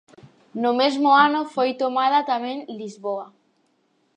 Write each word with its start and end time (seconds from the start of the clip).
No 0.63 0.71
mesmo 0.81 1.09
ano 1.27 1.41
foi 1.55 1.69
tomada 1.83 2.19
tamén 2.31 2.57
Lisboa. 2.79 3.25